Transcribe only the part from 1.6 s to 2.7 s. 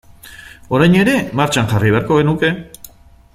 jarri beharko genuke.